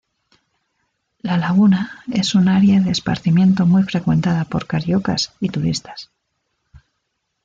[1.21, 6.09] La laguna es un área de esparcimiento muy frecuentada por cariocas y turistas.